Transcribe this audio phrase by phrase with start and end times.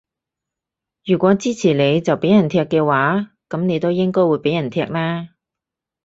[1.05, 5.35] 如果支持你就畀人踢嘅話，噉你都應該會畀人踢啦